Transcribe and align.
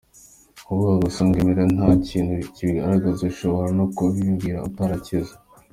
Kuvuga 0.65 0.93
gusa 1.03 1.21
ngo 1.25 1.35
emera 1.43 1.63
nta 1.75 1.89
kintu 2.07 2.33
kibigaragaza 2.55 3.21
ushobora 3.31 3.67
no 3.77 3.85
kubimbwira 3.95 4.57
utarakize.. 4.67 5.33